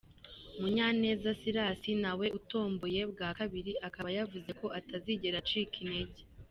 [0.59, 6.21] Munyaneza Silas na we utomboye bwa kabiri akaba yavuze ko atazigera acika intege.